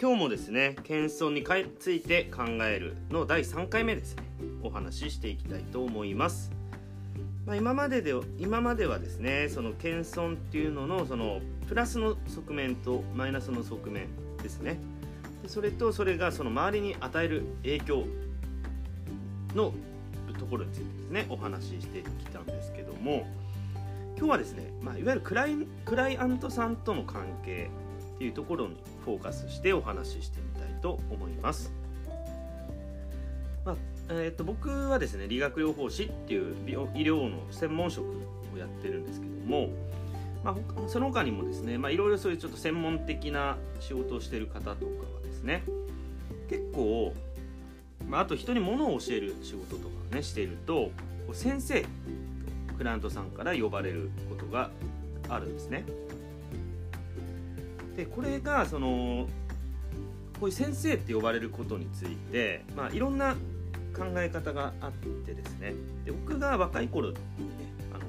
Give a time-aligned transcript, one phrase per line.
[0.00, 1.44] 今日もですね謙遜に
[1.78, 4.22] ついて考えるの第3回目ですね。
[4.62, 6.50] お話ししていきたいと思います、
[7.44, 14.06] まあ、今までで今まではですねその謙遜っていうののそのプラスの側面とマイナスの側面
[14.42, 14.78] ですね。
[15.42, 18.06] でそれとそれがその周りに与える影響
[19.54, 19.74] の
[20.38, 23.26] ところについてですねお話ししてきたんですけども。
[24.16, 25.54] 今日はですね、まあ、いわゆるクライ
[25.86, 27.70] クライアントさんとの関係
[28.20, 31.72] っていうところにフォーカスしてお話ししてみたいと思います。
[33.64, 33.76] まあ
[34.10, 36.54] えー、と僕はですね理学療法士っていう
[36.94, 38.04] 医療の専門職
[38.54, 39.68] をやってるんですけども、
[40.44, 44.76] まあ、その他にもですね、いろいろそういうちょっと専門的な仕事をしてる方とかは
[45.22, 45.62] ですね
[46.50, 47.14] 結構、
[48.06, 50.90] まあ、あと人に物を教える仕事とかねしていると
[51.32, 51.86] 先生
[52.76, 54.70] クライアントさんから呼ばれることが
[55.30, 55.84] あるんですね。
[57.96, 59.26] でこれがその
[60.38, 63.34] こういう先生って呼ばれることについて、まあ、いろんな
[63.94, 65.74] 考え方があってですね
[66.04, 67.20] で僕が若い頃にね、
[67.92, 68.04] あの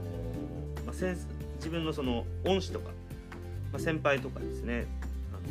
[0.84, 1.18] ー、まあ、先
[1.58, 2.92] 自分のその恩師とか、
[3.72, 4.88] まあ、先輩とかですね、
[5.32, 5.44] あのー、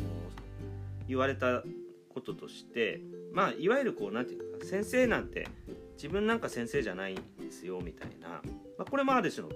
[1.07, 1.63] 言われた
[2.09, 2.99] こととして
[3.31, 5.47] まあいわゆるこう何て言うか先生なんて
[5.95, 8.39] 自分なんか先生じゃないんですよみたいな、ま
[8.79, 9.53] あ、これもある種の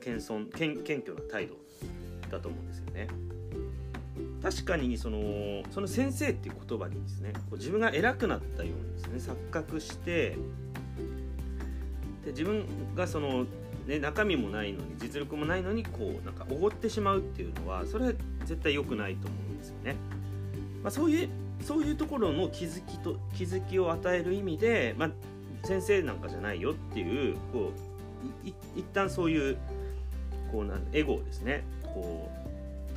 [0.00, 1.56] 謙遜謙謙虚な態度
[2.30, 3.08] だと思うんですよね。
[4.42, 10.36] 確かにそのその先生っていう言葉にですねこう自分が偉くなったようにですね錯覚して
[12.24, 12.64] で自分
[12.94, 13.46] がその、
[13.86, 18.12] ね、中身もないのに実力もないのにこうなんかおごってしまうっていうのはそれは
[18.44, 19.96] 絶対良くないと思うんですよね。
[20.82, 21.28] まあ、そういう
[21.64, 25.10] そういうところの気づきと気づきを与える意味で、まあ、
[25.64, 27.72] 先生なんかじゃないよっていうこ
[28.44, 29.58] うい一旦そういう
[30.52, 32.47] こうなんエゴをですねこう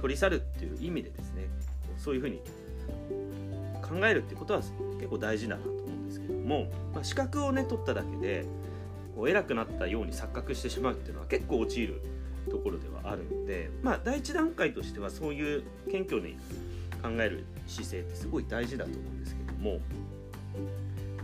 [0.01, 1.47] 取り去るっていう意味でですね
[1.97, 2.41] そういうふうに
[3.81, 4.61] 考えるっていうことは
[4.97, 8.45] 結構大事だなと思うんですけども、まあ、資格をね取っただけで
[9.15, 12.01] こう偉くなったように錯覚してしまうっていうのは結構陥る
[12.49, 16.37] ところではあるので、まあ、第一段階としてはそういう謙虚に
[17.03, 19.79] 考える姿勢ってすごい大事だと思うんですけども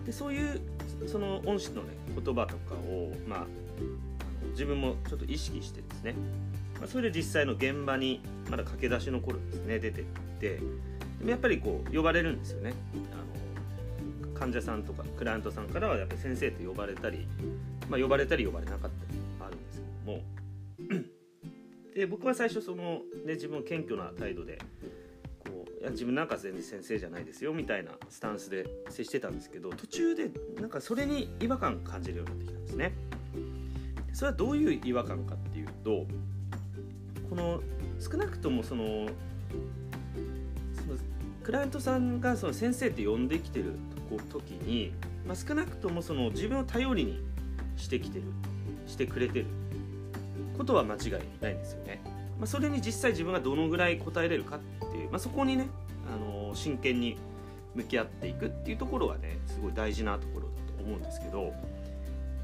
[0.06, 0.62] でそういう
[1.08, 3.46] その恩師のね言葉とかを、まあ、
[4.52, 6.16] 自分もちょっと意識してですね、
[6.80, 10.04] ま、それで実際の現場にまだ駆け出しの頃ですね出てっ
[10.40, 10.60] て。
[11.20, 12.74] でもやっぱりこう呼ばれるんですよね。
[12.94, 17.28] あの患者さんとかクライアントさんからはやっぱり先生と呼ばれたり、
[17.90, 20.24] まあ、呼ばれたり呼ばれなかったりあるんですけども。
[21.96, 24.60] で僕は最初その、ね、自分謙虚な態度で
[25.80, 32.94] いや自分なんか全然先生じゃないですよみたいなスタンスで接してたんですけど途中でなんかそれに違和感感じるようになってきたんですね。
[34.14, 36.08] それはどういう違和感かっていうと
[37.30, 37.62] この
[38.00, 39.08] 少なくともその
[41.44, 43.74] クライアントさんがその先生って呼んできてる
[44.30, 44.92] 時に、
[45.26, 47.24] まあ、少なくともその自分を頼りに
[47.78, 48.26] してきてる
[48.86, 49.46] してくれてる
[50.58, 51.12] ことは間違い
[51.42, 52.02] ないんですよね。
[52.38, 54.60] まあ、それに実際自分がどのぐらい答えれるかっ
[54.92, 55.68] ていう、まあ、そこにね、
[56.12, 57.18] あの、真剣に
[57.78, 61.54] 向き合っていくっていうところはねすごい大事なところだと思うんですけど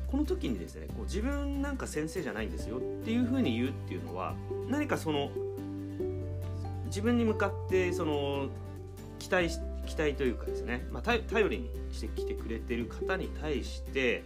[0.08, 4.36] この時にですねこう自分なんか先生じゃないんですよっていうふうに言うっていうのは
[4.73, 5.29] 何かその
[6.88, 8.47] 自分に向かってその
[9.19, 9.50] 期待
[9.85, 14.23] 期待というかですね、まあ、頼りにしてきてくれてる方に対して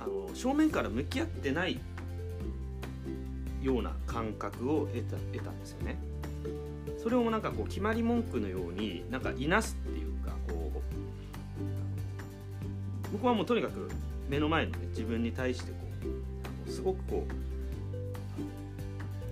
[0.00, 1.78] あの正面から向き合ってない
[3.62, 5.96] ような感覚を得た得たんですよね。
[7.00, 10.80] それをなんかこう決まり文句のようになんかいなすっていうかこう
[13.12, 13.88] 僕はもうとにかく
[14.28, 15.76] 目の前の、ね、自分に対してこ
[16.66, 17.51] うすごくこう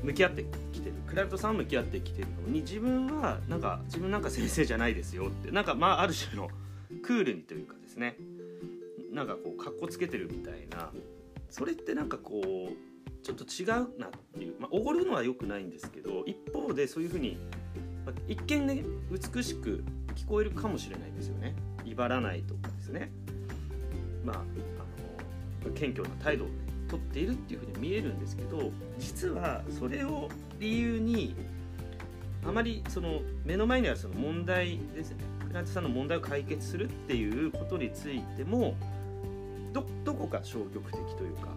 [0.02, 0.94] 向き合ってきてる。
[1.06, 6.48] クライアントさん向き合ってきてるのに自分はなんか自分なんか先生じゃないですよってなんかまあある種の
[7.02, 8.16] クールにというかですね。
[9.12, 10.90] なんかこうかっこつけてるみたいな。
[11.48, 17.36] それってなんかこうちょっと違うなっていう、まあ、おごるのは良くないんですけど一方でそういうふうに、
[18.06, 21.54] まあ、一見ね美しく聞こえるかもしれないですよね。
[21.84, 23.10] 威張らないとかですね。
[24.24, 26.46] まああの謙虚な態度
[26.90, 30.28] 取っているっていうふうに見えるんですけど実はそれを
[30.58, 31.36] 理由に
[32.44, 35.18] あまりその目の前にあるその問題ですね。
[35.46, 38.74] クライアントさんの問題を解決するっていうことについても
[39.72, 41.48] どどこか消極的というか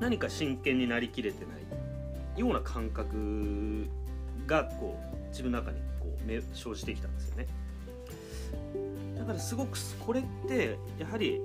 [0.00, 1.52] 何か真剣になりきれてな
[2.36, 3.86] いような感覚
[4.46, 7.46] がこう自分の中にこう生じてきたんですよね。
[9.18, 11.40] だからすごくこれってやはり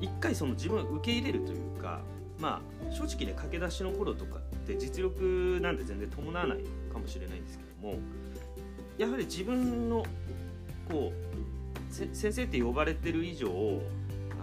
[0.00, 2.00] 一回その自分を受け入れるというか
[2.38, 2.60] ま
[2.90, 6.58] あ正直ね駆け出しの頃とかって実力なんて全然伴わない
[6.92, 7.98] かもしれないんですけども
[8.98, 10.04] やはり自分の
[10.90, 13.50] こう先生って呼ばれてる以上あ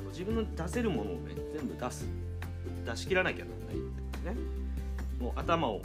[0.01, 2.07] の自分の出せるものをね全部出す。
[2.85, 4.35] 出し切らなきゃならないってことですね。
[5.19, 5.81] もう頭をも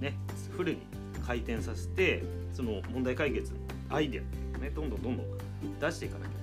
[0.00, 0.14] うね
[0.56, 0.80] フルに
[1.26, 2.22] 回転させて
[2.52, 3.58] その問題解決の
[3.90, 6.37] アイデアっていうのをねどんどんどんどん出していかなきゃ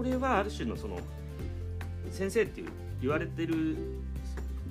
[0.00, 0.98] これはある種のその
[2.10, 2.70] 先生っていう
[3.02, 3.76] 言われてる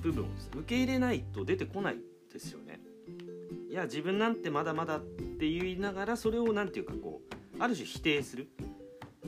[0.02, 1.98] 部分を受け入れないと出てこない
[2.32, 2.80] ですよね。
[3.70, 8.48] いや自分なんてまだまだって言いながらそれを何て言うかこうある種否定する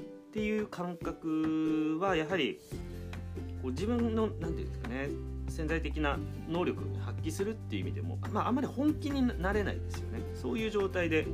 [0.00, 2.58] っていう感覚はやはり
[3.62, 5.08] こう自分の何て言うんですかね
[5.50, 6.18] 潜在的な
[6.48, 11.28] 能力を発揮するっていう意味でも、まあ、あんまり本気になれないですよねそういう状態で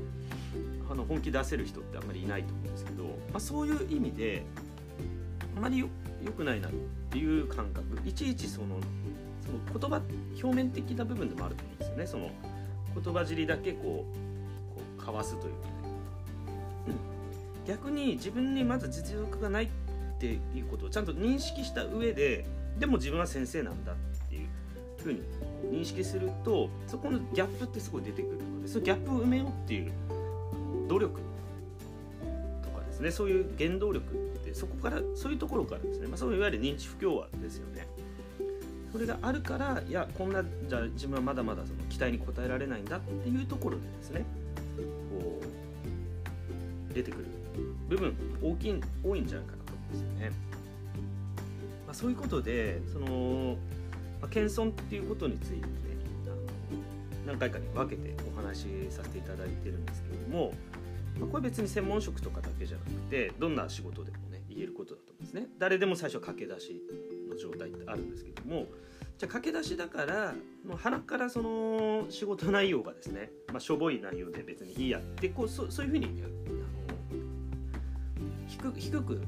[0.91, 4.45] あの本気出せる人ってあんまりいないと思うんですけど、まあ、そういう意味で
[5.57, 5.89] あまりよ
[6.37, 6.73] くないなっ
[7.11, 8.79] ていう感覚いちいちその
[9.45, 10.03] その言葉
[10.43, 12.07] 表面的な部分でもあると思うんですよね。
[12.07, 12.31] その
[13.03, 15.75] 言葉尻だけこうこうかわすというかね、
[16.89, 19.69] うん、逆に自分にまず実力がないっ
[20.19, 22.45] ていうことをちゃんと認識した上で
[22.79, 23.97] でも自分は先生なんだっ
[24.29, 24.49] ていう
[25.03, 25.23] ふうに
[25.71, 29.93] 認識するとそこのギャップってすごい出てくるのでそのギャップを埋めようっていう
[30.89, 31.21] 努力
[32.63, 37.87] とかですねそういう原動力ってそこからそういうところからですね、まあ、そういわゆる認知不協和ですよね。
[38.91, 44.25] それがあるからいやこんなじゃ自分はまだまだその期待に応えられないんだっていうところでですね
[44.79, 45.41] こ
[46.91, 47.27] う出てくる
[47.89, 50.33] 部分大きい多いんじゃないかなと思うんですよね。
[51.87, 53.57] まあ、そういうことでその、
[54.21, 55.67] まあ、謙遜っていうことについて、
[57.27, 60.53] 何回かに分けてお話しさせていただいてるんですけども、
[61.19, 65.47] まあ、これ別に専門職とかだけじゃなくてどんな仕事でもね言えることだと思うんですね。
[65.59, 66.83] 誰でも最初駆け出し
[67.29, 68.67] の状態ってあるんですけども
[69.19, 70.35] じゃあ駆け出しだから
[70.65, 76.29] もう鼻からその仕事内容がですね、まあ、しょぼい内容で別にいいやってこうそそういうふうにあの
[78.47, 79.21] 低低く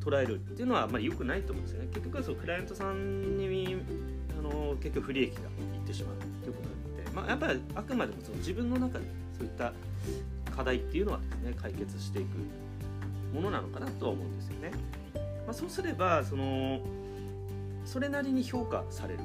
[0.00, 3.76] 捉えるっていうのはあまり良くないと思うんですよね結局はそうクライアントさんに
[4.38, 5.44] あの結局不利益がい
[5.78, 9.04] ってしまうということなので、まあ、やっぱりあくまでもその自分の中で
[9.38, 9.72] そういった
[10.54, 14.72] 課題っていうのはですね解決していくものなのかなとは思うんですよね。
[15.46, 16.80] まあ、そうすればその
[17.84, 19.20] それなりに評価される。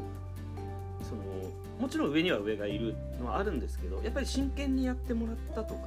[1.04, 1.24] その
[1.80, 5.81] もちろん上には上がいるのはあるんですけどやっぱり真剣にやってもらったとか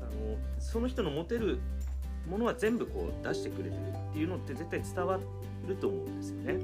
[0.00, 1.60] あのその人の持てる
[2.28, 3.80] ものは全部こう出してくれてる
[4.10, 5.20] っていうのって絶対伝わ
[5.68, 6.58] ると思うんですよね。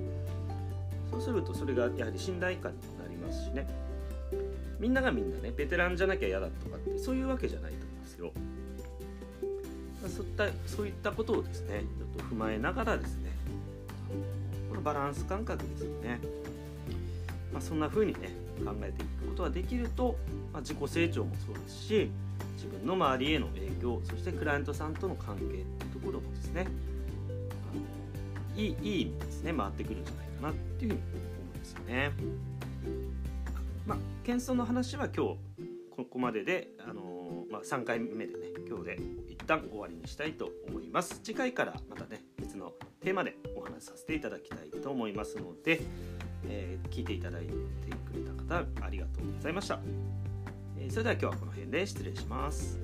[1.11, 3.67] そうするとそれがやはり信頼感になりますしね。
[4.81, 7.92] みんながみんなねベテランじゃなきゃ嫌だとかってそういうわけじゃないと
[8.23, 8.33] よ
[10.09, 13.31] そういったそういったことをですねちょっと踏まえながらですね
[14.69, 16.21] このバランス感覚ですよね、
[17.53, 18.31] まあ、そんな風にね
[18.65, 20.17] 考えていくことができると、
[20.53, 22.11] まあ、自己成長もそうですし
[22.57, 26.67] 自分の周りへの影響そしてクライアントさんとの関係っていうところもですね
[27.73, 31.03] あのいいいい意味ですね回ってくるんじゃないかなっていうふうに思
[31.55, 32.13] うんですよね。
[33.87, 35.39] まあ、謙遜の話は今日
[35.91, 37.12] ここまでで、あの
[37.53, 41.21] まあ、3回目でね今日で一旦終わりにしたいと思います。
[41.23, 42.73] 次回からまたね別の
[43.03, 45.83] テーマでお話しさせていただきたいと思いますので、
[46.49, 49.81] えー、聞いていただいてくれた方ありがとうございました、
[50.79, 52.81] えー、それでは今日はこの辺で失礼します。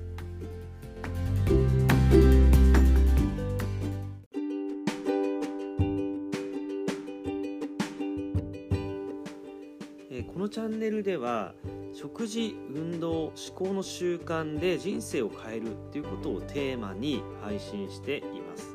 [10.39, 11.53] このチャンネルでは
[12.01, 18.73] 食事運動思考の習慣で人生を変えるっていうことをテーマに配信しています。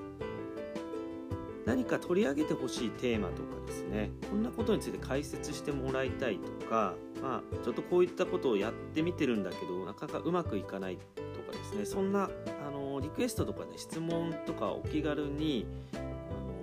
[1.64, 4.10] 何か取り上げてほしいテーマとかですね。
[4.28, 11.86] こんなことについて解説してもらいたいとか、まあ、ちょっとこういったことをやってみてるんだけどなかなかうまくいかないとかですね。
[11.86, 12.28] そんな
[12.68, 15.96] あのリクエストとかね質問とかお気軽にあ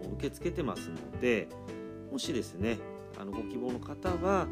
[0.08, 1.48] の受け付けてますので
[2.12, 2.78] もしですね
[3.20, 4.46] あのご希望の方は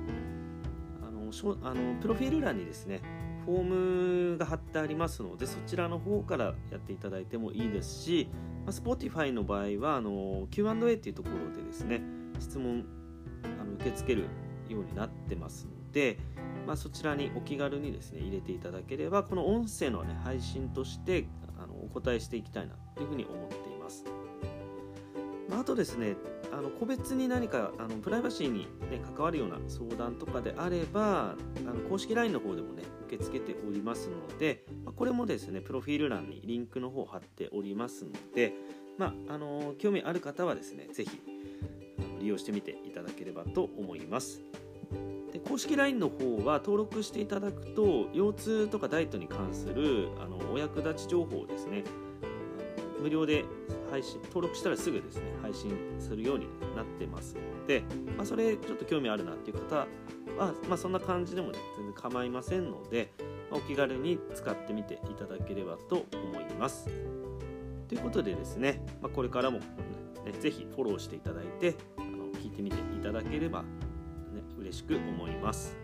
[1.63, 3.01] あのプロフィール欄にですね
[3.45, 8.29] フォームが貼ってありますのでそちらの方からやっていただいてもいいですし
[8.65, 12.01] まあ、Spotify の場合はあの Q&A っていうところでですね
[12.39, 12.85] 質問
[13.59, 14.27] あの受け付ける
[14.69, 16.19] ようになってますので、
[16.67, 21.25] まあ、そちらにお気軽にですね入れていただければこの音声の、ね、配信として
[21.57, 24.05] あのお答えしていきたいなというふうに思っています。
[25.61, 26.15] あ、とですね
[26.51, 38.53] あの個別に何かあのプライバシーに、ね、関わるような相談とかであればあの公式 LINE の方でもね受け付けておりますので、ま、これもですねプロフィール欄にリンクの方を貼っておりますので、
[38.97, 41.21] まあ、あの興味ある方はですね是非
[42.19, 44.41] 利用してみていただければと思います。
[45.31, 51.83] で公式 LINE の方は登録していただくと腰痛とかダイエットに関するあのお役立ち情報をですね
[52.99, 53.45] 無料で
[53.89, 57.83] 配信登録したらすぐですね配信するようになってますので、
[58.15, 59.87] まあ、それちょっと興味あるなっていう方は、
[60.67, 63.11] まあ、そんな感じでもね全然構いませんので、
[63.49, 66.87] まあ、お気軽に使ってみていただければと思います。
[67.87, 69.65] ということでですね、ま、これからも、ね、
[70.39, 73.67] ぜひフォローしていただいてあの聞いてみていただければ、ね、
[74.59, 75.78] 嬉しく思います。